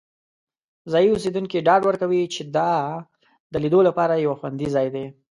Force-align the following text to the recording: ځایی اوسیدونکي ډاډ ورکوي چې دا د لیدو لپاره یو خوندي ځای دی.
ځایی 0.91 1.09
اوسیدونکي 1.11 1.57
ډاډ 1.67 1.81
ورکوي 1.85 2.21
چې 2.33 2.41
دا 2.55 2.71
د 3.51 3.53
لیدو 3.63 3.79
لپاره 3.87 4.13
یو 4.25 4.33
خوندي 4.39 4.67
ځای 4.75 4.87
دی. 4.95 5.05